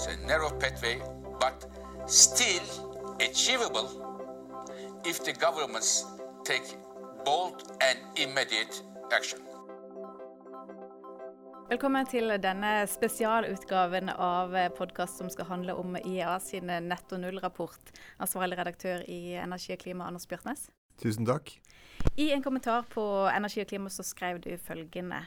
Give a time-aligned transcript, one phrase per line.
[0.00, 0.96] It's a narrow pathway,
[1.40, 1.66] but
[2.06, 2.64] still
[3.20, 3.88] achievable
[5.04, 6.06] if the governments
[6.42, 6.62] take
[7.24, 8.82] bold and immediate
[9.12, 9.40] action.
[11.68, 17.92] Velkommen til denne spesialutgaven av podkast som skal handle om IEA sin netto null-rapport.
[18.16, 20.70] Ansvarlig redaktør i Energi og klima, Anders Bjørtnes.
[21.04, 21.52] Tusen takk.
[22.16, 23.04] I en kommentar på
[23.36, 25.26] Energi og klima så skrev du følgende.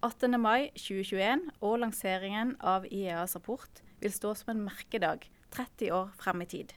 [0.00, 0.40] 18.
[0.40, 6.44] mai 2021 og lanseringen av IEAs rapport vil stå som en merkedag 30 år frem
[6.44, 6.74] i tid.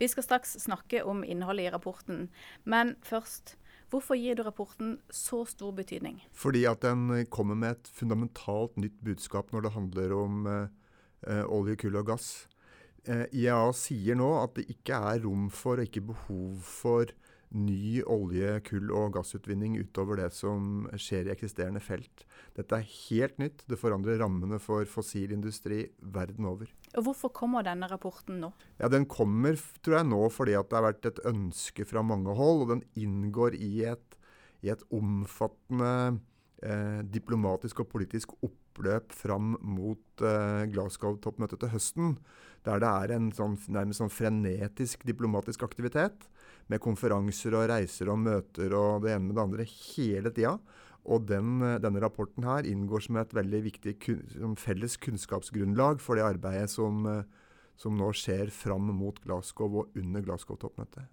[0.00, 2.28] Vi skal straks snakke om innholdet i rapporten,
[2.64, 6.18] men først Hvorfor gir du rapporten så stor betydning?
[6.34, 11.76] Fordi at den kommer med et fundamentalt nytt budskap når det handler om eh, olje,
[11.78, 12.48] kull og gass.
[13.06, 17.14] Eh, IEA sier nå at det ikke er rom for og ikke behov for
[17.54, 22.26] ny olje-, kull- og gassutvinning utover det som skjer i eksisterende felt.
[22.56, 23.64] Dette er helt nytt.
[23.68, 26.70] Det forandrer rammene for fossil industri verden over.
[26.96, 28.52] Og Hvorfor kommer denne rapporten nå?
[28.80, 32.34] Ja, Den kommer tror jeg nå fordi at det har vært et ønske fra mange
[32.34, 32.64] hold.
[32.66, 34.16] Og den inngår i et,
[34.64, 36.18] i et omfattende
[36.62, 42.18] eh, diplomatisk og politisk oppløp fram mot eh, Glasgow-toppmøtet til høsten.
[42.66, 46.26] Der det er en sånn, nærmest sånn frenetisk diplomatisk aktivitet
[46.72, 50.56] med konferanser og reiser og møter og det ene med det andre hele tida.
[51.06, 56.26] Og den, denne rapporten her inngår som et veldig viktig kun, felles kunnskapsgrunnlag for det
[56.26, 57.06] arbeidet som,
[57.78, 61.06] som nå skjer fram mot Glasgow og under Glasgow-toppmøtet.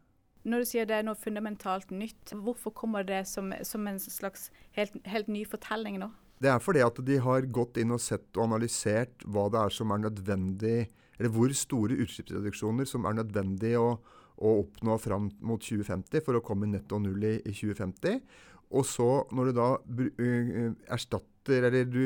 [0.43, 4.49] Når du sier det er noe fundamentalt nytt, hvorfor kommer det som, som en slags
[4.75, 6.09] helt, helt, ny fortelling nå?
[6.43, 9.71] Det er fordi at de har gått inn og sett og analysert hva det er
[9.77, 13.93] som er nødvendig, eller hvor store utslippsreduksjoner som er nødvendig å,
[14.41, 18.21] å oppnå fram mot 2050 for å komme netto null i, i 2050.
[18.73, 22.03] Og så, når du da uh, erstatter eller du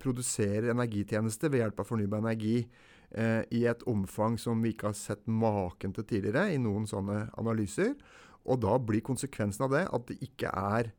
[0.00, 4.98] produserer energitjenester ved hjelp av fornybar energi uh, i et omfang som vi ikke har
[4.98, 7.96] sett maken til tidligere i noen sånne analyser,
[8.46, 10.92] og da blir konsekvensen av det at det ikke er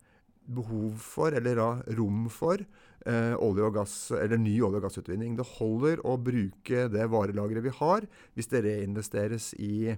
[0.47, 2.61] behov for, eller da rom for,
[3.05, 5.35] eh, olje og gass, eller ny olje- og gassutvinning.
[5.35, 9.97] Det holder å bruke det varelageret vi har, hvis det reinvesteres i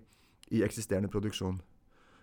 [0.52, 1.60] i eksisterende produksjon.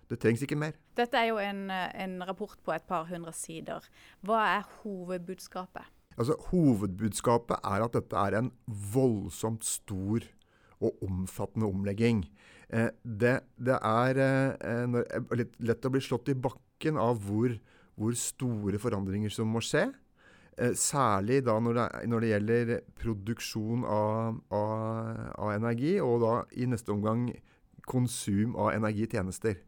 [0.07, 0.77] Det trengs ikke mer.
[0.99, 3.83] Dette er jo en, en, rapport på et par hundre sider.
[4.23, 5.93] Hva er hovedbudskapet?
[6.17, 8.53] Altså, Hovedbudskapet er at dette er en
[8.95, 10.25] voldsomt stor
[10.81, 12.23] og omfattende omlegging.
[12.73, 17.53] Eh, det, det, er eh, når, litt lett å bli slått i bakken av hvor,
[17.99, 19.89] hvor store forandringer som må skje.
[20.57, 26.35] Eh, særlig da når det, når det, gjelder produksjon av, av, av energi, og da
[26.57, 27.29] i neste omgang
[27.89, 29.61] konsum av energitjenester.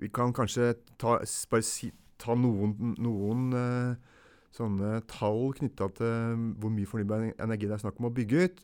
[0.00, 1.90] Vi kan kanskje ta, si,
[2.20, 4.18] ta noen, noen uh,
[4.54, 8.62] sånne tall knytta til hvor mye fornybar energi det er snakk om å bygge ut.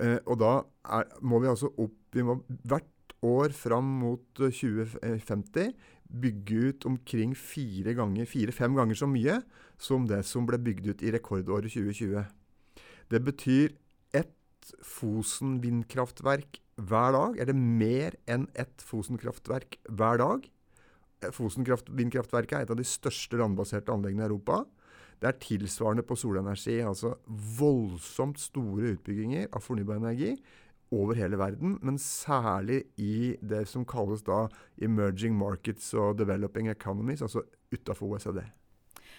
[0.00, 0.54] Uh, og da
[0.96, 2.90] er, må vi altså opp vi må Hvert
[3.24, 5.72] år fram mot 2050
[6.20, 9.38] bygge ut omkring fire ganger, fire-fem ganger så mye
[9.80, 12.20] som det som ble bygd ut i rekordåret 2020.
[13.10, 13.74] Det betyr
[14.14, 14.32] ett
[14.84, 20.48] Fosen vindkraftverk hver dag er det mer enn ett Fosen-kraftverk hver dag.
[21.22, 24.64] Eh, Fosen vindkraftverket er et av de største landbaserte anleggene i Europa.
[25.22, 26.80] Det er tilsvarende på solenergi.
[26.82, 27.14] Altså
[27.58, 30.34] voldsomt store utbygginger av fornybar energi
[30.94, 34.44] over hele verden, men særlig i det som kalles da
[34.82, 37.42] emerging markets og developing economies, altså
[37.74, 38.44] utafor OECD.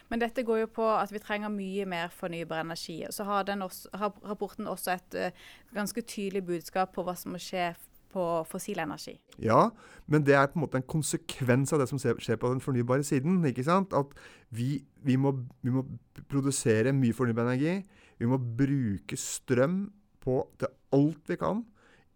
[0.10, 3.02] Men dette går jo på at vi trenger mye mer fornybar energi.
[3.08, 3.90] Og Så har, også,
[4.26, 5.44] rapporten også et uh,
[5.74, 7.72] ganske tydelig budskap på hva som må skje
[8.16, 9.18] på fossil energi.
[9.44, 9.70] Ja,
[10.08, 13.04] men det er på en måte en konsekvens av det som skjer på den fornybare
[13.04, 13.42] siden.
[13.46, 13.94] ikke sant?
[13.94, 14.16] At
[14.56, 15.84] vi, vi, må, vi må,
[16.32, 17.82] produsere mye fornybar energi.
[18.20, 19.90] Vi må bruke strøm
[20.24, 21.66] på til alt vi kan.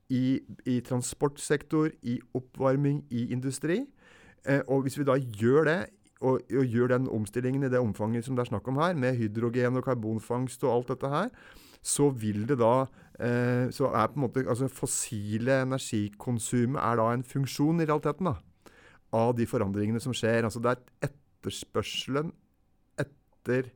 [0.10, 3.84] I, i transportsektor, i oppvarming, i industri.
[4.48, 5.80] Eh, og hvis vi da gjør det
[6.20, 9.16] og, og, gjør den omstillingen i det omfanget som det er snakk om her, med
[9.20, 11.32] hydrogen og karbonfangst og alt dette her,
[11.80, 12.74] så vil det da
[13.24, 18.32] eh, Så er på en måte altså fossile energikonsumet er da en funksjon i realiteten
[18.32, 18.36] da,
[19.16, 20.44] av de forandringene som skjer.
[20.44, 22.34] Altså det er etterspørselen
[23.00, 23.72] etter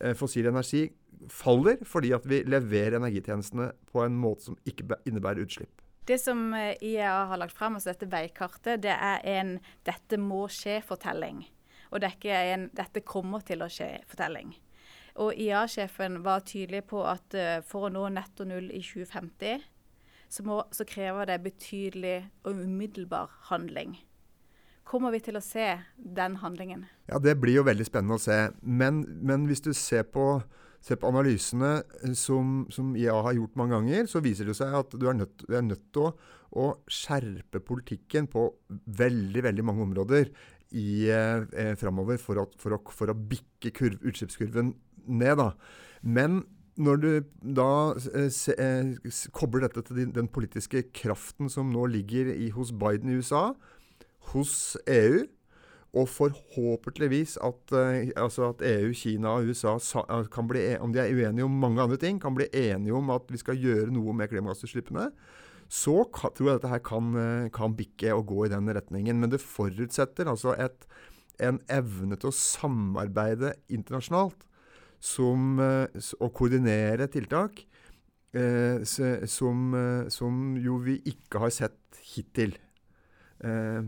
[0.00, 0.86] eh, fossil energi
[1.30, 5.84] faller fordi at vi leverer energitjenestene på en måte som ikke innebærer utslipp.
[6.08, 10.46] Det som eh, IEA har lagt frem, altså dette veikartet, det er en 'dette må
[10.48, 11.44] skje'-fortelling
[11.90, 14.54] og dekke en 'dette kommer til å skje'-fortelling.
[15.14, 19.62] Og IA-sjefen var tydelig på at uh, for å nå netto null i 2050,
[20.28, 23.94] så, må, så, krever det betydelig og umiddelbar handling.
[24.84, 26.84] Kommer vi til å se den handlingen?
[27.08, 28.50] Ja, Det blir jo veldig spennende å se.
[28.60, 30.42] Men, men hvis du ser på,
[30.84, 31.78] ser på analysene
[32.18, 35.46] som, som IA har gjort mange ganger, så viser det seg at du er nødt,
[35.46, 36.12] du er nødt til å,
[36.58, 40.34] å, skjerpe politikken på veldig, veldig mange områder
[40.72, 44.74] i, eh, framover for, for, for, å bikke kurv, utslippskurven
[45.06, 45.38] ned.
[45.40, 45.52] Da.
[46.02, 46.42] Men
[46.80, 47.10] når du
[47.56, 47.70] da
[48.14, 53.12] eh, se, eh, kobler dette til den politiske kraften som nå ligger i, hos Biden
[53.12, 53.52] i USA,
[54.32, 55.24] hos EU,
[55.94, 59.76] og forhåpentligvis at, uh, altså at, EU, Kina og USA,
[60.32, 63.10] kan bli, e, om de er uenige om mange andre ting, kan bli enige om
[63.14, 65.12] at vi skal gjøre noe med klimagassutslippene.
[65.72, 67.12] Så tror jeg dette her kan,
[67.54, 69.20] kan, bikke og gå i den retningen.
[69.20, 70.86] Men det forutsetter altså et,
[71.42, 74.44] en evne til å samarbeide internasjonalt
[75.04, 77.64] som, og koordinere tiltak
[78.34, 78.82] eh,
[79.30, 79.74] som,
[80.12, 82.56] som, jo vi ikke har sett hittil.
[83.44, 83.82] Eh,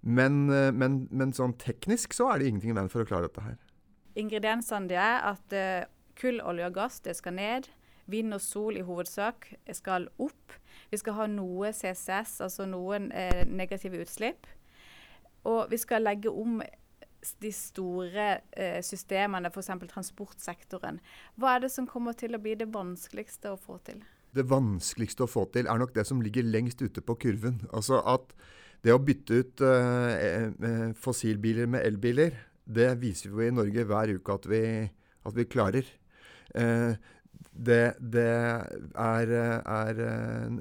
[0.00, 3.28] men, eh, men, men, sånn teknisk så er det ingenting i veien for å klare
[3.28, 3.58] dette her.
[4.20, 5.54] Ingrediensene det er at
[6.18, 7.70] kull, olje og gass det skal ned.
[8.10, 10.56] Vind og sol i hovedsak skal opp.
[10.90, 14.48] Vi skal ha noe CCS, altså noen eh, negative utslipp.
[15.48, 16.60] Og vi skal legge om
[17.40, 19.70] de store eh, systemene, f.eks.
[19.92, 21.00] transportsektoren.
[21.40, 24.00] Hva er det som kommer til å bli det vanskeligste å få til?
[24.34, 27.60] Det vanskeligste å få til er nok det som ligger lengst ute på kurven.
[27.74, 28.34] Altså at
[28.84, 34.36] det å bytte ut eh, fossilbiler med elbiler, det viser vi i Norge hver uke
[34.36, 34.62] at vi,
[35.26, 35.88] at vi klarer.
[36.50, 36.98] Uh,
[37.60, 40.60] det, det er, er en,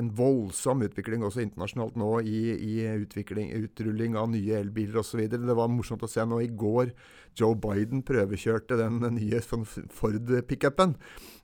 [0.00, 5.26] en, voldsom utvikling også internasjonalt nå i, i utrulling av nye elbiler osv.
[5.28, 6.94] Det var morsomt å se nå i går
[7.38, 10.96] Joe Biden prøvekjørte den nye Ford-pickupen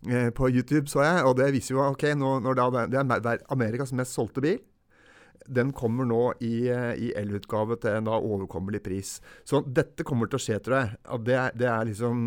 [0.08, 1.26] eh, på YouTube, så jeg.
[1.28, 4.64] Og det viser jo ok, nå, det, det er Amerikas mest solgte bil
[5.46, 9.16] den kommer nå i, eh, i elutgave til en da overkommelig pris.
[9.46, 10.96] Så dette kommer til å skje, tror jeg.
[11.28, 12.24] Det, det er liksom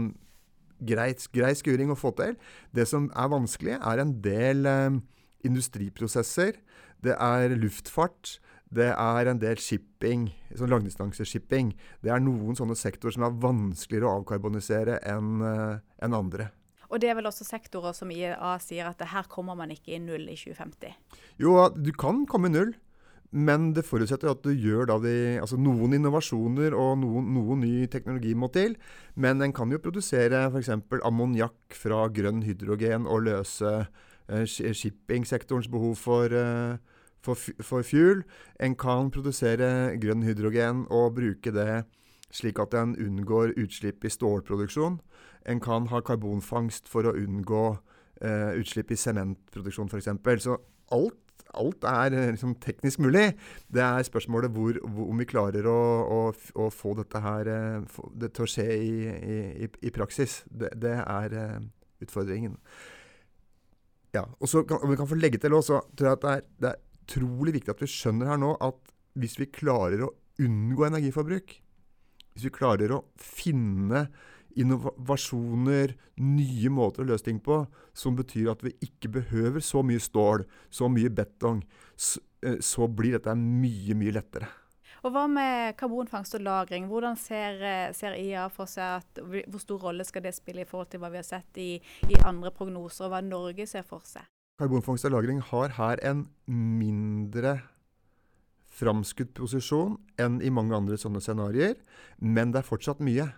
[0.79, 2.35] greit, grei skuring å få til.
[2.75, 4.99] Det som er vanskelig, er en del eh,
[5.47, 6.59] industriprosesser.
[7.03, 8.37] Det er luftfart.
[8.69, 11.71] Det er en del shipping, sånn langdistanseshipping.
[12.05, 16.51] Det er noen sånne sektorer som er vanskeligere å avkarbonisere enn eh, en andre.
[16.89, 20.01] Og det er vel også sektorer som IEA sier at her kommer man ikke i
[20.01, 20.93] null i 2050?
[21.41, 22.73] Jo, du kan komme i null.
[23.29, 28.33] Men det forutsetter at du gjør de, altså noen innovasjoner og noen, noen, ny teknologi
[28.33, 28.73] må til.
[29.13, 30.71] Men en kan jo produsere f.eks.
[31.05, 33.75] ammoniakk fra grønn hydrogen og løse
[34.29, 38.25] eh, shippingsektorens behov for, eh, for, for, fuel.
[38.57, 41.83] En kan produsere grønn hydrogen og bruke det
[42.33, 44.99] slik at en unngår utslipp i stålproduksjon.
[45.45, 47.65] En kan ha karbonfangst for å unngå
[48.25, 50.13] eh, utslipp i sementproduksjon f.eks.
[50.45, 50.57] Så
[50.97, 51.28] alt
[51.59, 53.33] alt er eh, liksom teknisk mulig.
[53.67, 56.19] Det er spørsmålet hvor, hvor, om vi klarer å, å,
[56.59, 58.93] å få dette her eh, få det til å skje i,
[59.65, 60.43] i, i praksis.
[60.45, 61.57] Det, det er uh,
[62.03, 62.57] utfordringen.
[64.15, 66.35] Ja, og så kan, Om vi kan få legge til også, tror jeg at det
[66.35, 70.13] er, det er utrolig viktig at vi skjønner her nå at hvis vi klarer å
[70.39, 71.55] unngå energiforbruk,
[72.33, 74.07] hvis vi klarer å finne
[74.59, 77.61] innovasjoner, nye måter å løse ting på,
[77.93, 81.63] som betyr at vi ikke behøver så mye stål, så mye betong,
[81.95, 84.49] så, eh, så blir dette mye, mye lettere.
[85.03, 86.87] Og Hva med karbonfangst og -lagring?
[86.87, 90.65] Hvordan ser, eh, ser, IA for seg at Hvor stor rolle skal det spille i
[90.65, 94.01] forhold til hva vi har sett i, i andre prognoser, og hva Norge ser for
[94.03, 94.23] seg?
[94.59, 97.61] Karbonfangst og -lagring har her en mindre
[98.79, 101.75] framskutt posisjon enn i mange andre sånne scenarioer,
[102.19, 103.31] men det er fortsatt mye.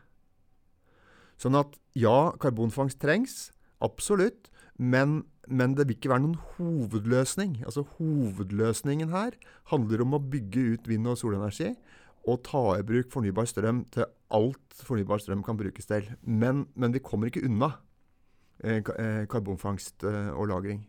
[1.41, 3.49] Sånn at ja, karbonfangst trengs.
[3.81, 4.51] Absolutt.
[4.77, 7.59] Men, men, det vil ikke være noen hovedløsning.
[7.65, 9.37] Altså Hovedløsningen her
[9.73, 11.73] handler om å bygge ut vind- og solenergi
[12.29, 16.05] og ta i bruk fornybar strøm til alt fornybar strøm kan brukes til.
[16.21, 17.73] Men, men vi kommer ikke unna
[18.63, 20.85] eh, eh karbonfangst eh, og -lagring.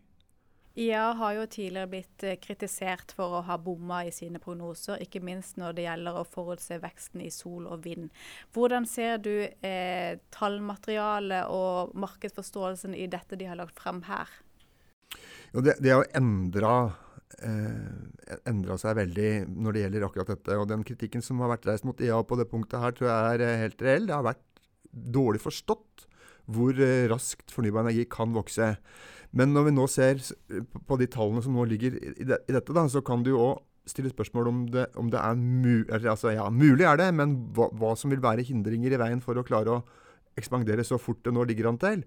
[0.73, 5.21] IA har jo tidligere blitt eh, kritisert for å ha bomma i sine prognoser, ikke
[5.21, 8.09] minst når det gjelder å forutse veksten i sol og vind.
[8.55, 14.31] Hvordan ser du eh, tallmaterialet og markedsforståelsen i dette de har lagt frem her?
[15.53, 16.73] Jo, det, det har endra
[17.37, 20.57] eh, seg veldig når det gjelder akkurat dette.
[20.57, 23.37] Og den kritikken som har vært reist mot IA på det punktet her, tror jeg
[23.37, 24.09] er eh, helt reell.
[24.09, 24.47] Det har vært
[24.89, 26.07] dårlig forstått
[26.53, 28.73] hvor eh, raskt fornybar energi kan vokse.
[29.33, 30.21] Men når vi nå ser
[30.87, 34.11] på de tallene som nå ligger i, dette, da, så kan du jo òg stille
[34.13, 37.91] spørsmål om det, om det er mulig altså, ja, mulig er det, men hva, hva,
[37.99, 39.81] som vil være hindringer i veien for å klare å
[40.39, 42.05] ekspandere så fort det nå ligger an til.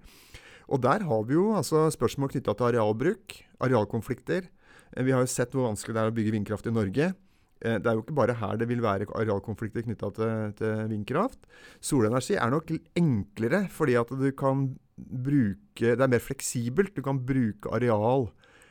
[0.72, 4.48] Og der har vi jo altså spørsmål knytta til arealbruk, arealkonflikter.
[4.94, 7.12] Eh, vi har jo sett hvor vanskelig det er å bygge vindkraft i Norge.
[7.60, 11.38] Eh, det er jo ikke bare her det vil være arealkonflikter knytta til, til, vindkraft.
[11.84, 16.94] Solenergi er nok enklere, fordi at du kan bruke Det er mer fleksibelt.
[16.96, 18.30] Du kan bruke areal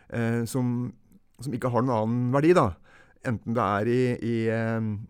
[0.10, 0.90] eh, som,
[1.40, 2.54] som, ikke har noen annen verdi.
[2.58, 2.72] da.
[3.26, 4.36] Enten det er i, i,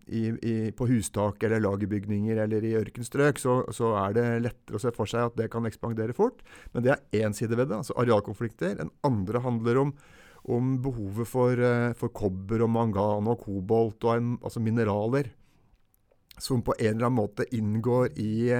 [0.08, 4.82] i, i, på hustak eller lagerbygninger eller i ørkenstrøk, så, så, er det lettere å
[4.82, 6.40] se for seg at det kan ekspandere fort.
[6.72, 8.78] Men det er én side ved det, altså arealkonflikter.
[8.80, 9.92] Den andre handler om,
[10.52, 15.32] om behovet for, eh, for, kobber og mangan og kobolt, og en, altså mineraler
[16.40, 18.52] som på en eller annen måte inngår i,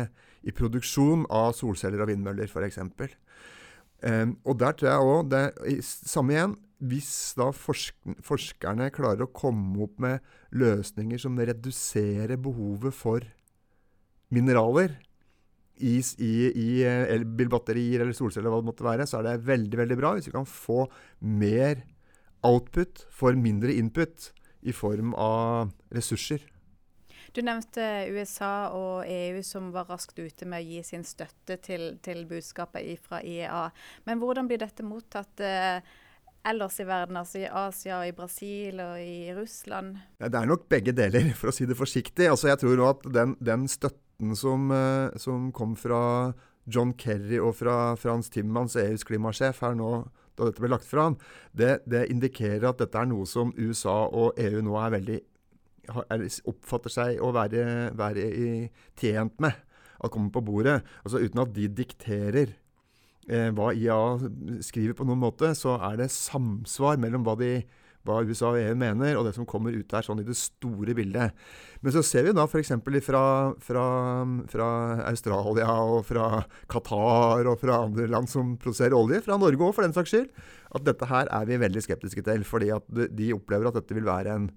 [0.47, 2.79] i produksjon av solceller og vindmøller, f.eks.
[4.05, 6.55] Um, og der tror jeg òg Samme igjen.
[6.77, 10.21] Hvis da forsk forskerne klarer å komme opp med
[10.53, 13.25] løsninger som reduserer behovet for
[14.29, 14.99] mineraler
[15.81, 19.99] i, i, i elbilbatterier eller solceller, hva det måtte være, så er det veldig veldig
[19.99, 20.85] bra hvis vi kan få
[21.25, 21.81] mer
[22.45, 24.31] output for mindre input
[24.67, 26.45] i form av ressurser.
[27.37, 27.85] Du nevnte
[28.17, 32.97] USA og EU som var raskt ute med å gi sin støtte til, til budskapet
[33.05, 33.67] fra IEA.
[34.09, 35.85] Men hvordan blir dette mottatt eh,
[36.49, 40.01] ellers i verden, altså i Asia, i Brasil og i Russland?
[40.17, 42.31] Ja, det er nok begge deler, for å si det forsiktig.
[42.31, 46.33] Altså, jeg tror at den, den støtten som, uh, som, kom fra
[46.65, 51.21] John Kerry og fra Frans Timmans, EUs klimasjef, her nå da dette ble lagt fram,
[51.57, 55.21] det, det indikerer at dette er noe som USA og EU nå er veldig
[55.89, 57.65] oppfatter seg å være,
[57.97, 58.51] være i,
[58.99, 59.57] tjent med
[60.03, 60.81] at kommer på bordet.
[61.05, 62.53] Altså Uten at de dikterer
[63.29, 63.99] eh, hva IA
[64.65, 67.63] skriver på noen måte, så er det samsvar mellom hva, de,
[68.07, 70.97] hva USA og EU mener, og det som kommer ut der sånn i det store
[70.97, 71.35] bildet.
[71.83, 72.75] Men så ser vi da f.eks.
[73.07, 73.25] Fra,
[73.63, 73.87] fra,
[74.53, 74.69] fra
[75.09, 76.29] Australia og fra
[76.73, 80.31] Qatar og fra andre land som produserer olje, fra Norge òg for den saks skyld,
[80.77, 82.47] at dette her er vi veldig skeptiske til.
[82.47, 84.51] Fordi at de opplever at dette vil være en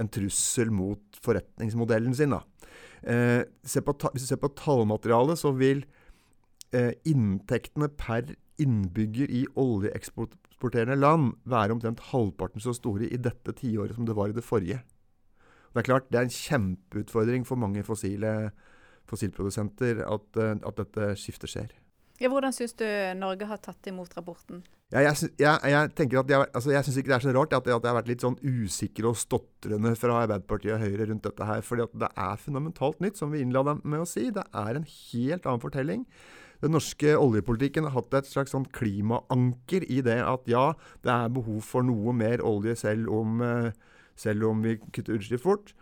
[0.00, 2.34] en trussel mot forretningsmodellen sin.
[3.02, 5.84] Eh, se hvis du ser på tallmaterialet, så vil
[6.72, 13.96] eh, inntektene per innbygger i oljeeksporterende land være omtrent halvparten så store i dette tiåret
[13.96, 14.80] som det var i det forrige.
[15.72, 18.50] Det er klart, det er en kjempeutfordring for mange fossile,
[19.08, 21.74] fossilprodusenter at, eh, at dette skiftet skjer.
[22.16, 22.86] Ja, hvordan syns du
[23.18, 24.62] Norge har tatt imot rapporten?
[24.94, 27.52] Ja, jeg, jeg, jeg, tenker at jeg, altså jeg syns ikke det er så rart
[27.56, 31.26] at, at jeg har vært litt sånn usikker og stotrende fra Arbeiderpartiet og Høyre rundt
[31.26, 31.60] dette her.
[31.66, 34.30] fordi det er fundamentalt nytt, som vi innleda med å si.
[34.32, 36.06] Det er en helt annen fortelling.
[36.64, 40.70] Den norske oljepolitikken har hatt et slags sånn klimaanker i det at ja,
[41.04, 43.74] det er behov for noe mer olje selv om, eh,
[44.16, 45.74] selv om vi kutter utslipp fort.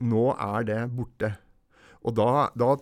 [0.00, 1.34] Nå er det borte.
[2.08, 2.74] Og da, da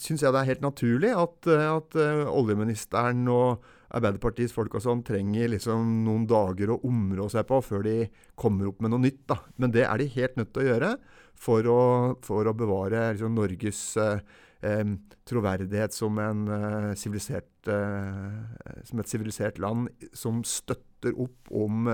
[0.00, 3.64] syns jeg det er helt naturlig at, at uh, oljeministeren og
[3.96, 7.94] Arbeiderpartiets folk og sånn trenger liksom noen dager å områ seg på før de
[8.36, 9.22] kommer opp med noe nytt.
[9.30, 9.38] da.
[9.62, 10.90] Men det er de helt nødt til å gjøre
[11.38, 11.80] for å,
[12.26, 14.18] for å bevare liksom, Norges uh,
[14.66, 21.86] um, troverdighet som, en, uh, som et sivilisert land som støtter opp om,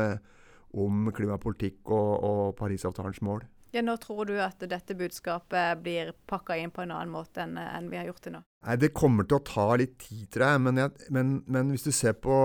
[0.78, 3.44] om klimapolitikk og, og Parisavtalens mål.
[3.72, 7.56] Ja, Når tror du at dette budskapet blir pakka inn på en annen måte enn,
[7.56, 8.42] enn vi har gjort til nå?
[8.66, 10.62] Nei, Det kommer til å ta litt tid, tror jeg.
[10.66, 12.36] Men, jeg, men, men hvis du ser på,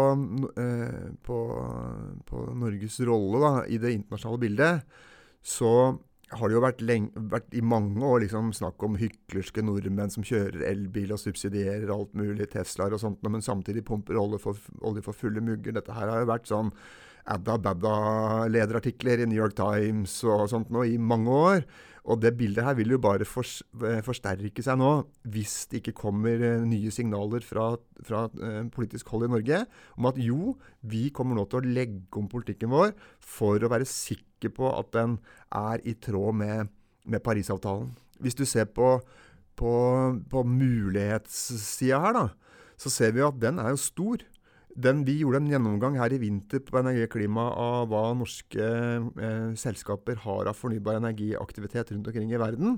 [0.55, 1.39] eh, på,
[2.31, 4.99] på Norges rolle da, i det internasjonale bildet,
[5.43, 5.73] så
[6.35, 10.25] har det jo vært, lenge, vært i mange år liksom snakk om hyklerske nordmenn som
[10.27, 15.03] kjører elbil og subsidierer alt mulig, Teslaer og sånt, men samtidig pumper olje for, olje
[15.05, 15.75] for fulle mugger.
[15.75, 16.73] Dette her har jo vært sånn
[17.33, 21.61] adda-badda-lederartikler i New York Times og sånt nå i mange år.
[22.07, 24.91] Og det bildet her vil jo bare eh, forsterke seg nå,
[25.27, 27.73] hvis det ikke kommer eh, nye signaler fra,
[28.07, 29.59] fra uh, politisk hold i Norge
[29.99, 30.55] om at jo,
[30.87, 34.93] vi kommer nå til å legge om politikken vår for å være sikker på at
[34.95, 35.17] den
[35.51, 36.71] er i tråd med,
[37.03, 37.91] med Parisavtalen.
[38.23, 38.95] Hvis du ser på,
[39.59, 39.73] på,
[40.31, 42.25] på mulighetssida her, da,
[42.79, 44.23] så ser vi at den er jo stor.
[44.77, 48.61] Den, vi gjorde en gjennomgang her i vinter på Energi og klima av hva norske
[48.61, 52.77] eh, selskaper har av fornybar energiaktivitet rundt omkring i verden.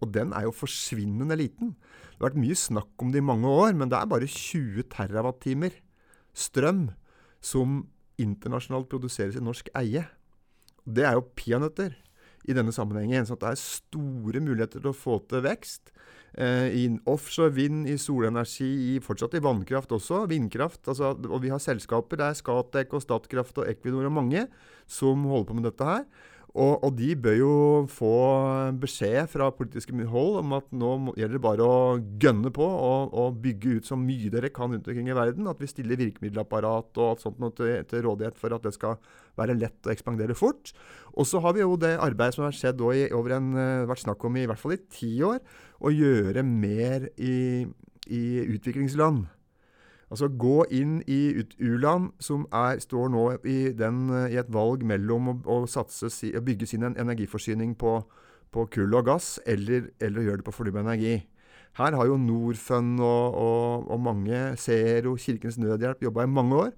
[0.00, 1.74] Og den er jo forsvinnende liten.
[2.14, 4.88] Det har vært mye snakk om det i mange år, men det er bare 20
[4.88, 5.76] TWh
[6.34, 6.86] strøm
[7.44, 7.82] som
[8.20, 10.06] internasjonalt produseres i norsk eie.
[10.84, 11.92] Det er jo peanøtter
[12.48, 13.26] i denne sammenhengen.
[13.28, 15.92] Så det er store muligheter til å få til vekst.
[16.34, 20.24] Eh, I offshore vind, i solenergi, i, fortsatt i vannkraft også.
[20.30, 20.82] Vindkraft.
[20.90, 22.18] Altså, og vi har selskaper.
[22.18, 24.46] Det er Scatec og Statkraft og Equinor og mange
[24.90, 26.06] som holder på med dette her.
[26.54, 27.54] Og, og, de bør jo
[27.90, 28.12] få
[28.78, 33.40] beskjed fra politiske hold om at nå gjelder det bare å gønne på og, og,
[33.42, 35.50] bygge ut så mye dere kan rundt omkring i verden.
[35.50, 39.00] At vi stiller virkemiddelapparat og alt sånt til, til, rådighet for at det skal
[39.34, 40.70] være lett å ekspandere fort.
[41.18, 44.04] Og så har vi jo det arbeidet som har skjedd i, over en, eh, vært
[44.06, 45.42] snakk om i, i hvert fall i ti år,
[45.82, 47.66] å gjøre mer i,
[48.06, 49.26] i utviklingsland.
[50.14, 55.32] Altså gå inn i u-land som er, står nå i, den, i, et valg mellom
[55.32, 57.96] å, å, satse, å bygge sin energiforsyning på,
[58.54, 61.16] på kull og gass, eller, eller gjøre det på fornybar energi.
[61.74, 66.70] Her har jo Norfund og, og, og mange, Zero, Kirkens Nødhjelp, jobba i mange år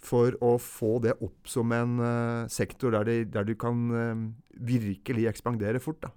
[0.00, 4.24] for å få det opp som en uh, sektor der, de, der, du kan uh,
[4.56, 6.00] virkelig ekspandere fort.
[6.06, 6.14] Da.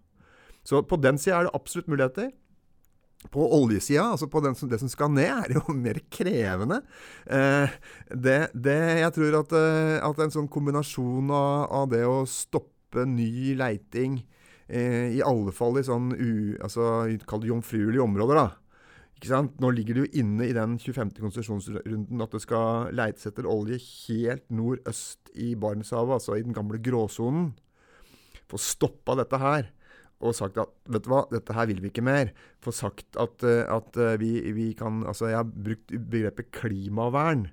[0.63, 2.31] Så på den sida er det absolutt muligheter.
[3.29, 6.81] På oljesida, altså på som, det som skal ned, er jo mer krevende.
[7.29, 7.75] Eh,
[8.09, 13.05] det, det, jeg tror at, eh, at, en sånn kombinasjon av, av det å stoppe
[13.05, 14.23] ny leiting,
[14.67, 17.05] eh, i alle fall i sånn u, altså,
[17.45, 18.49] jomfruelige områder, da,
[19.21, 21.11] nå ligger det jo inne i den 25.
[21.21, 26.81] konsesjonsrunden at det skal leites etter olje helt nordøst i Barentshavet, altså i den gamle
[26.81, 27.51] gråsonen.
[28.49, 29.69] Få stoppa dette her
[30.21, 32.31] og sagt at vet du hva, dette her vil vi ikke mer.
[32.63, 37.49] Få sagt at, eh, at eh, vi, vi, kan Altså, jeg har brukt begrepet klimavern.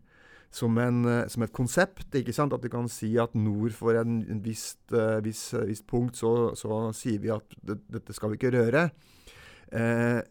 [0.51, 2.09] Som, en, eh, som, et konsept.
[2.17, 2.55] ikke sant?
[2.57, 6.87] At du kan si at nord for en, visst, uh, viss, visst, punkt, så, så,
[6.97, 8.89] sier vi at det, dette skal vi ikke røre.
[9.77, 10.23] Eh,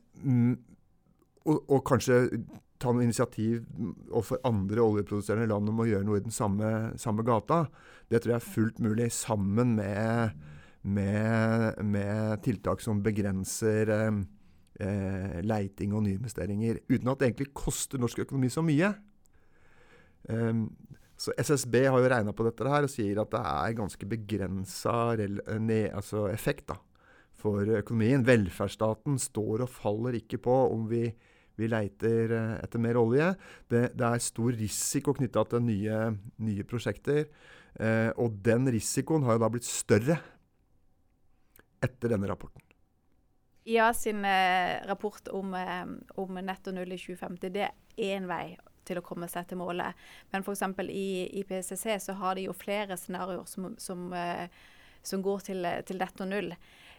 [1.45, 2.41] og, og, kanskje
[2.81, 3.63] ta noe initiativ
[4.09, 7.65] overfor andre oljeproduserende land om å gjøre noe i den samme, samme gata.
[8.09, 10.35] Det tror jeg er fullt mulig, sammen med,
[10.87, 14.19] med, med tiltak som begrenser eh,
[14.83, 16.81] eh, leiting og nyinvesteringer.
[16.89, 18.93] Uten at det egentlig koster norsk økonomi så mye.
[20.27, 20.67] Um,
[21.17, 25.15] så SSB har jo regna på dette her og sier at det er ganske begrensa
[25.15, 26.75] altså effekt da,
[27.33, 28.25] for økonomien.
[28.27, 31.07] Velferdsstaten står og faller ikke på om vi
[31.57, 33.31] vi leiter eh, etter mer olje.
[33.69, 36.01] Det, det er stor risiko knytta til nye,
[36.45, 37.25] nye prosjekter.
[37.77, 40.19] Eh, og den risikoen har jo da blitt større
[41.83, 42.61] etter denne rapporten.
[43.67, 45.85] Ja, sin eh, rapport om, eh,
[46.15, 48.55] om, netto null i 2050 det er én vei
[48.87, 49.97] til å komme seg til målet.
[50.31, 50.63] Men f.eks.
[50.87, 51.07] i
[51.41, 54.47] IPCC så har de jo flere scenarioer som, som, eh,
[55.03, 56.53] som går til, til netto null.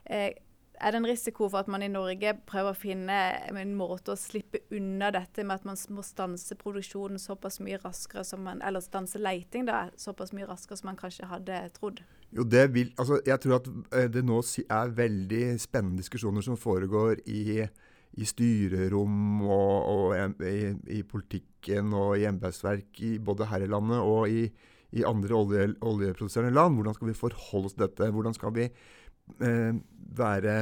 [0.04, 0.34] Eh,
[0.78, 3.16] er det en risiko for at man i Norge prøver å finne
[3.48, 8.22] en måte å slippe unna dette med at man må stanse produksjonen såpass mye raskere
[8.28, 12.04] som man, eller stanse leiting da, såpass mye raskere som man kanskje hadde trodd?
[12.36, 16.58] Jo, det vil, altså Jeg tror at eh, det nå er veldig spennende diskusjoner som
[16.60, 17.64] foregår i,
[18.12, 24.28] i styrerom og, og i, i, politikken og i embetsverk både her i landet og
[24.28, 24.44] i,
[24.92, 26.76] i andre olje, oljeproduserende land.
[26.76, 28.10] Hvordan skal vi forholde oss til dette?
[28.12, 29.72] Hvordan skal vi eh,
[30.20, 30.58] være,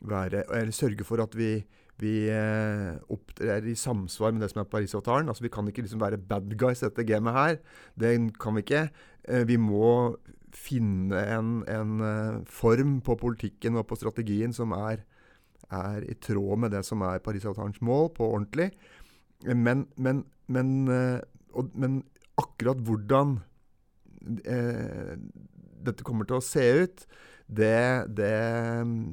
[0.00, 1.56] være, eller sørge for at vi,
[1.98, 5.28] vi eh, opptrer i samsvar med det som er Parisavtalen.
[5.28, 7.60] Altså, vi kan ikke liksom være bad guys i dette gamet her.
[7.98, 8.88] Det kan vi ikke.
[9.28, 10.16] Eh, vi må
[10.58, 15.04] finne en, en uh, form på politikken og på strategien som er,
[15.70, 18.70] er, i tråd med det som er Parisavtalens mål, på ordentlig.
[19.44, 21.20] Men, men, men, uh,
[21.54, 22.02] og, men
[22.40, 23.38] akkurat hvordan
[24.46, 25.14] eh,
[25.84, 27.04] dette kommer til å se ut,
[27.44, 28.34] det, det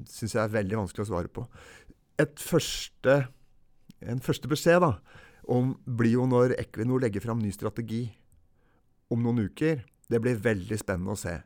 [0.10, 1.46] syns jeg er veldig vanskelig å svare på.
[2.38, 3.16] Første,
[4.06, 4.94] en første beskjed da,
[5.52, 8.06] om, blir jo når Equinor legger fram ny strategi
[9.12, 9.82] om noen uker.
[10.12, 11.38] Det blir veldig spennende å se.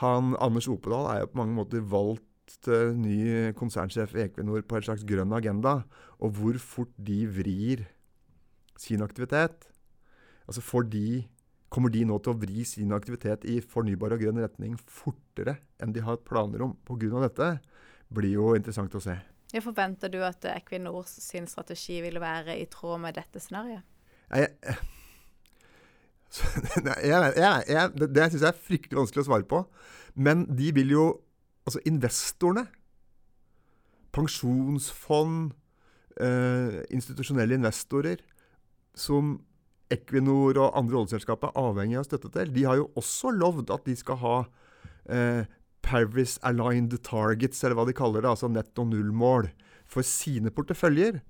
[0.00, 4.78] Han, Anders Opedal er jo på mange måter valgt uh, ny konsernsjef i Equinor på
[4.78, 5.82] en slags grønn agenda.
[6.20, 7.84] Og hvor fort de vrir
[8.80, 9.68] sin aktivitet.
[10.48, 11.06] Altså får de
[11.70, 15.92] Kommer de nå til å vri sin aktivitet i fornybar og grønn retning fortere enn
[15.94, 17.20] de har planer om pga.
[17.22, 17.50] dette?
[18.10, 19.14] blir jo interessant å se.
[19.50, 23.86] Jeg forventer du at Equinors sin strategi vil være i tråd med dette scenarioet?
[24.30, 24.76] Jeg,
[27.02, 29.64] jeg, jeg, det det syns jeg er fryktelig vanskelig å svare på.
[30.14, 31.08] Men de vil jo
[31.68, 32.64] Altså, investorene
[34.16, 35.52] Pensjonsfond,
[36.18, 38.22] eh, institusjonelle investorer
[38.96, 39.36] som
[39.90, 42.50] Equinor og andre oljeselskaper er avhengig av støtte til.
[42.54, 44.34] De har jo også lovd at de skal ha
[45.10, 45.44] eh,
[45.82, 49.50] Paris Aligned Targets, eller hva de kaller det, altså netto null-mål,
[49.90, 51.20] for sine porteføljer.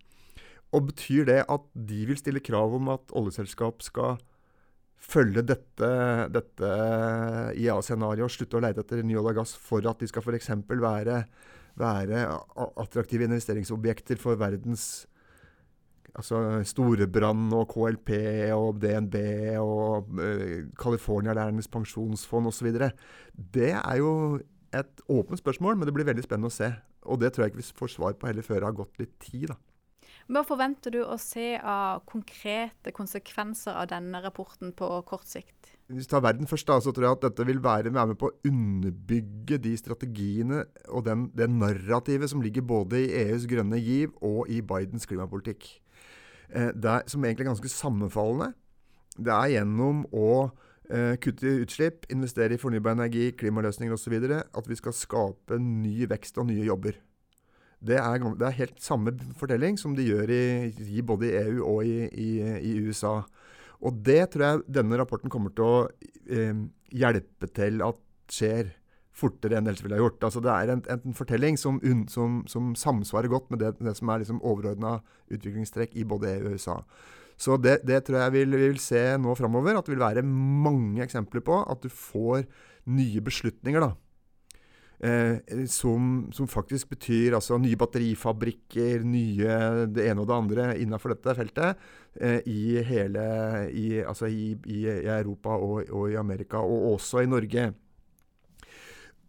[0.77, 4.21] Og betyr det at de vil stille krav om at oljeselskap skal
[5.01, 5.91] følge dette,
[6.33, 6.73] dette
[7.59, 10.53] IA-scenarioet og slutte å lete etter ny olje og gass for at de skal f.eks.
[10.71, 11.23] Være,
[11.81, 12.27] være
[12.81, 15.07] attraktive investeringsobjekter for verdens
[16.11, 18.11] altså Storebrann og KLP
[18.57, 19.17] og DNB
[19.63, 22.71] og uh, California-lærernes pensjonsfond osv.
[23.55, 24.41] Det er jo
[24.75, 26.71] et åpent spørsmål, men det blir veldig spennende å se.
[27.11, 29.15] Og det tror jeg ikke vi får svar på heller før det har gått litt
[29.23, 29.51] tid.
[29.53, 29.59] da.
[30.31, 35.73] Hva forventer du å se av konkrete konsekvenser av denne rapporten på kort sikt?
[35.91, 38.29] Hvis vi tar verden først, da, så tror jeg at dette vil være med på
[38.29, 44.15] å underbygge de strategiene og den, det narrativet som ligger både i EUs grønne giv
[44.23, 45.67] og i Bidens klimapolitikk.
[46.55, 48.53] eh, er, som egentlig er ganske sammenfallende.
[49.19, 50.31] Det er gjennom å
[50.91, 54.15] eh, kutte utslipp, investere i fornybar energi, klimaløsninger osv.
[54.31, 57.03] at vi skal skape ny vekst og nye jobber.
[57.81, 60.43] Det er, det er, helt samme fortelling som de gjør i,
[60.99, 63.23] i både i EU og i, i, i, USA.
[63.81, 65.79] Og det tror jeg denne rapporten kommer til å
[66.29, 66.61] eh,
[66.93, 68.75] hjelpe til at skjer
[69.17, 70.27] fortere enn ellers ville ha gjort.
[70.29, 71.81] Altså Det er en, en fortelling som,
[72.13, 74.99] som, som, samsvarer godt med det, det som er liksom overordna
[75.33, 76.77] utviklingstrekk i både EU og USA.
[77.41, 79.79] Så det, det tror jeg vi vil, vil, se nå framover.
[79.79, 82.45] At det vil være mange eksempler på at du får
[82.93, 83.81] nye beslutninger.
[83.81, 83.95] da.
[85.01, 89.55] Eh, som, som, faktisk betyr altså nye batterifabrikker, nye
[89.89, 91.87] det ene og det andre innenfor dette feltet
[92.21, 93.23] eh, i hele
[93.73, 97.71] i, altså i, i, i Europa og, og, i Amerika, og også i Norge.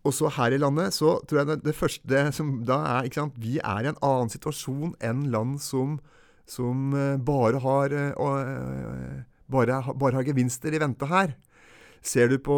[0.04, 3.22] Og så her i landet så tror jeg det, det første som da er ikke
[3.22, 6.02] sant, Vi er i en annen situasjon enn land som,
[6.50, 11.38] som uh, bare, har, uh, bare, bare har gevinster i vente her.
[12.02, 12.58] Ser du på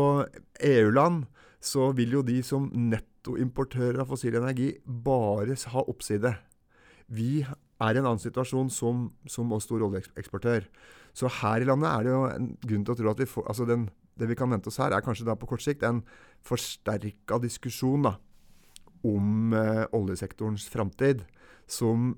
[0.64, 1.28] EU-land,
[1.64, 6.34] så vil jo de som nettoimportører av fossil energi bare ha oppside.
[7.08, 10.68] Vi er i en annen situasjon som, som oss stor oljeeksportør.
[11.16, 13.48] Så her i landet er det jo en grunn til å tro at vi får
[13.52, 16.04] altså den, Det vi kan vente oss her, er kanskje da på kort sikt en
[16.46, 18.12] forsterka diskusjon da,
[19.04, 21.24] om eh, oljesektorens framtid,
[21.66, 22.12] som,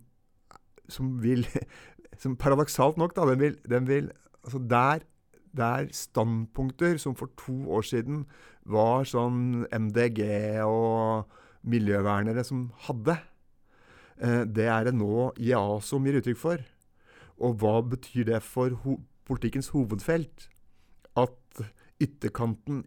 [0.92, 1.46] som vil
[2.22, 4.12] som Paradoksalt nok, da, den vil, den vil
[4.44, 5.06] altså der
[5.56, 8.26] det er standpunkter som for to år siden
[8.66, 10.22] var sånn MDG
[10.66, 11.30] og
[11.66, 13.18] miljøvernere som hadde.
[14.22, 16.66] Eh, det er det nå IA som gir uttrykk for.
[17.44, 20.50] Og hva betyr det for ho politikkens hovedfelt?
[21.18, 21.64] At
[22.04, 22.84] ytterkanten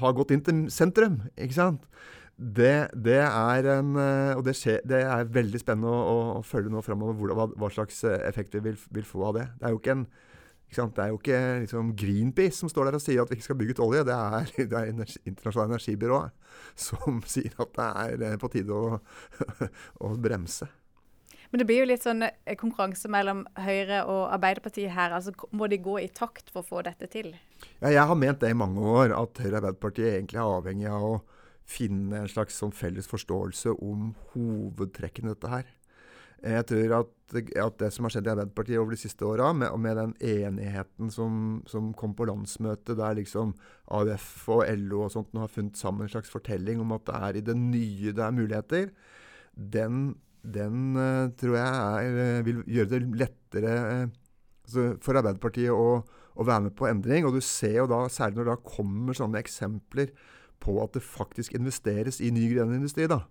[0.00, 1.88] har gått inn til sentrum, ikke sant?
[2.34, 6.72] Det, det er en eh, Og det, skjer, det, er veldig spennende å, å følge
[6.72, 9.44] nå framover hva, hva, slags effekt vi vil, vil, få av det.
[9.60, 10.06] Det er jo ikke en
[10.74, 13.58] det er jo ikke liksom, Greenpeace som står der og sier at vi ikke skal
[13.58, 14.04] bygge ut olje.
[14.04, 16.30] Det er det er energi, internasjonale energibyrået
[16.74, 17.76] som sier at
[18.18, 18.98] det er på tide å,
[20.04, 20.66] å, bremse.
[21.50, 25.14] Men det blir jo litt sånn eh, konkurranse mellom Høyre og Arbeiderpartiet her.
[25.14, 27.30] altså Må de gå i takt for å få dette til?
[27.78, 30.90] Ja, jeg har ment det i mange år, at Høyre og Arbeiderpartiet egentlig er avhengig
[30.90, 31.14] av å
[31.64, 35.70] finne en slags sånn felles forståelse om hovedtrekkene i dette her.
[36.44, 39.72] Jeg tror at, at, det som har skjedd i Arbeiderpartiet over de siste åra, med,
[39.80, 43.54] med, den enigheten som, som, kom på landsmøtet, der liksom
[43.88, 47.22] AUF og LO og sånt nå har funnet sammen en slags fortelling om at det
[47.28, 48.92] er i det nye det er muligheter,
[49.54, 50.04] den,
[50.44, 54.20] den uh, tror jeg er, uh, vil gjøre det lettere uh,
[54.66, 56.00] altså for Arbeiderpartiet å,
[56.34, 57.24] å, være med på endring.
[57.28, 60.12] Og du ser jo da, særlig når det da kommer sånne eksempler
[60.64, 63.24] på at det faktisk investeres i ny grønn industri, da.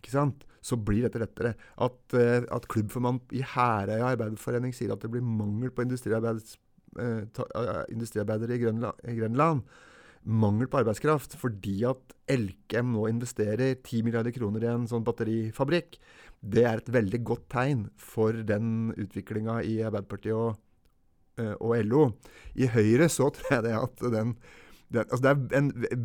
[0.00, 0.46] Ikke sant?
[0.66, 1.54] så blir dette lettere.
[1.82, 8.62] At, uh, at klubbformann i Herøya arbeiderforening sier at det blir mangel på industriarbeidere i
[8.64, 9.58] Grønland, i Grønland.
[10.26, 15.90] Mangel på arbeidskraft fordi at Elkem nå investerer 10 milliarder kroner i en sånn batterifabrikk.
[16.42, 20.56] Det er et veldig godt tegn for den utviklinga i Arbeiderpartiet og,
[21.60, 22.10] og, LO.
[22.58, 24.28] I Høyre så tror jeg det at den,
[24.90, 25.34] den altså det,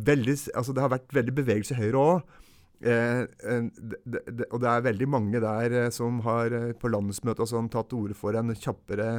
[0.06, 2.18] veldig, altså det har vært veldig bevegelse i Høyre òg.
[2.82, 3.22] Eh,
[4.50, 8.06] og det er veldig mange der eh, som har eh, på landsmøtet sånn, tatt til
[8.06, 9.10] orde for en kjappere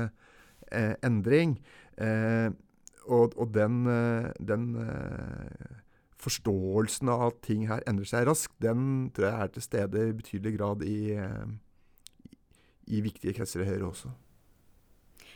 [0.72, 1.58] eh, endring.
[3.04, 3.84] Og, og, den,
[4.42, 4.64] den
[6.24, 10.16] forståelsen av at ting her endrer seg raskt, den tror jeg er til stede i
[10.18, 10.98] betydelig grad i,
[12.90, 14.10] i viktige kretser i Høyre også.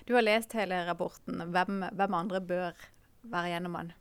[0.07, 1.43] Du har lest hele rapporten.
[1.53, 2.87] Hvem, hvem andre bør
[3.27, 3.93] være gjennom den?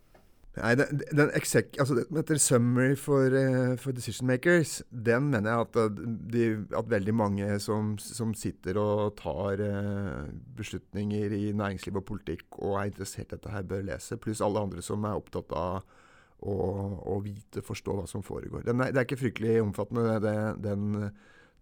[0.57, 5.65] Nei, den, den exec, altså Etter summary for, uh, for, decision makers, den mener jeg
[5.67, 5.99] at, eh,
[6.33, 10.25] de, at veldig mange som, som, sitter og tar uh,
[10.57, 14.19] beslutninger i næringsliv og politikk og er interessert i dette, her bør lese.
[14.21, 15.83] Pluss alle andre som er opptatt av
[16.41, 16.57] å,
[17.15, 18.65] å vite, forstå hva som foregår.
[18.65, 21.09] Den er, det er ikke fryktelig omfattende, det, den,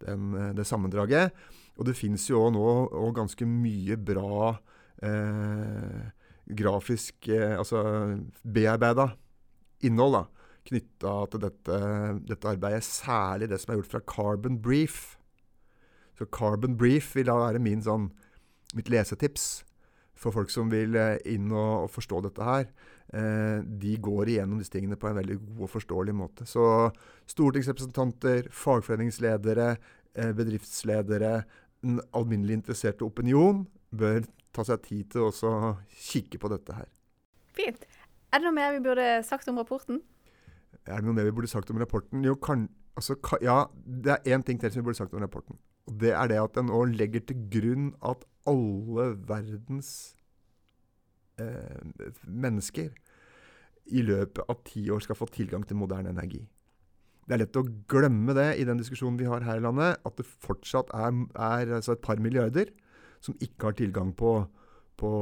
[0.04, 1.36] den, det sammendraget.
[1.76, 2.68] Og det fins jo nå
[3.16, 6.04] ganske mye bra uh,
[6.46, 7.82] grafisk eh, Altså
[8.42, 9.10] bearbeida
[9.84, 10.24] innhold da,
[10.66, 11.78] knytta til dette,
[12.26, 12.84] dette, arbeidet.
[12.86, 15.16] Særlig det som er gjort fra Carbon Brief.
[16.16, 18.08] Så Carbon Brief vil da være min sånn,
[18.74, 19.66] mitt lesetips
[20.16, 22.70] for folk som vil eh, inn og, og forstå dette her.
[23.14, 26.48] Eh, de går igjennom disse tingene på en veldig god og forståelig måte.
[26.48, 26.64] Så
[27.30, 29.68] stortingsrepresentanter, fagforeningsledere,
[30.16, 31.36] eh, bedriftsledere,
[31.84, 34.24] den alminnelig interesserte opinion bør
[34.56, 35.76] ta seg tid til å
[36.08, 36.90] kikke på dette her.
[37.56, 37.86] Fint.
[38.32, 40.02] Er det noe mer vi burde sagt om rapporten?
[40.84, 42.24] Er det noe mer vi burde sagt om rapporten?
[42.26, 42.66] Jo, kan,
[42.98, 45.58] altså, kan, ja, det er én ting til som vi burde sagt om rapporten.
[45.86, 49.90] Og det er det at en nå legger til grunn at alle verdens
[51.40, 51.80] eh,
[52.26, 52.90] mennesker
[53.86, 56.42] i løpet av ti år skal få tilgang til moderne energi.
[57.26, 60.18] Det er lett å glemme det i den diskusjonen vi har her i landet, at
[60.18, 62.70] det fortsatt er, er altså et par milliarder
[63.24, 64.38] som ikke har tilgang på,
[65.00, 65.12] på,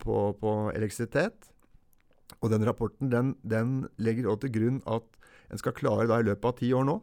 [0.00, 1.50] på, på elektrisitet.
[2.40, 5.04] Og den rapporten den, den legger også til grunn at
[5.52, 7.00] en skal klare da i løpet av ti år nå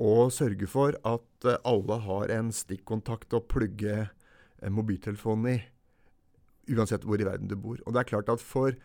[0.00, 5.58] å sørge for at eh, alle har en stikkontakt å plugge eh, mobiltelefonen i,
[6.72, 7.78] uansett hvor i verden du bor.
[7.84, 8.76] Og det er klart at for,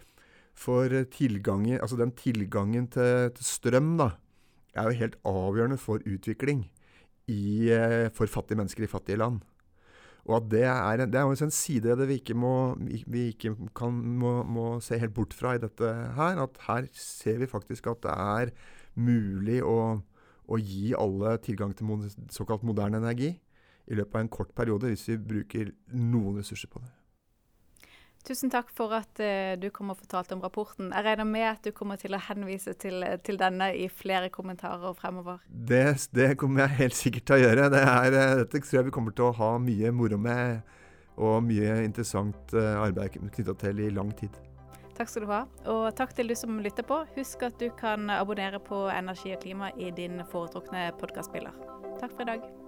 [0.51, 4.11] for tilgangen, altså den tilgangen til, til strøm da,
[4.75, 6.65] er jo helt avgjørende for utvikling
[7.31, 9.39] i, eh, for fattige mennesker i fattige land.
[10.25, 13.93] Og at det er, det er en side det vi ikke, må, vi ikke kan,
[13.93, 15.85] må, må, se helt bort fra i dette
[16.17, 16.41] her.
[16.41, 18.53] At her ser vi faktisk at det er
[18.97, 20.01] mulig å,
[20.49, 23.35] å gi alle tilgang til såkalt moderne energi
[23.85, 26.89] i løpet av en kort periode, hvis vi bruker noen ressurser på det.
[28.25, 30.89] Tusen takk for at uh, du kom og fortalte om rapporten.
[30.89, 34.97] Jeg regner med at du kommer til å henvise til, til denne i flere kommentarer
[34.97, 35.43] fremover.
[35.49, 37.69] Det, det, kommer jeg helt sikkert til å gjøre.
[37.75, 40.65] Det er, uh, dette tror jeg vi kommer til å ha mye moro med,
[41.15, 44.33] og mye interessant arbeid knytta til i lang tid.
[44.97, 45.41] Takk skal du ha.
[45.71, 47.01] Og takk til du som lytter på.
[47.15, 51.55] Husk at du kan abonnere på Energi og klima i din foretrukne podkastspiller.
[51.99, 52.64] Takk for i dag.